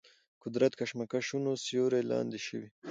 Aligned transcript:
قدرت 0.43 0.71
کشمکشونو 0.79 1.51
سیوري 1.63 2.01
لاندې 2.11 2.39
شوي. 2.45 2.67